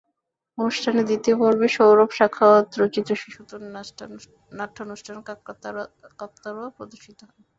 অনুষ্ঠানের 0.57 1.05
দ্বিতীয় 1.09 1.35
পর্বে 1.41 1.67
সৌরভ 1.77 2.09
শাখাওয়াত 2.19 2.67
রচিত 2.81 3.07
শিশুতোষ 3.13 3.61
নাট্যানুষ্ঠান 4.59 5.17
কাকতাড়ুয়া 6.19 6.69
প্রদর্শিত 6.77 7.19
হয়। 7.27 7.41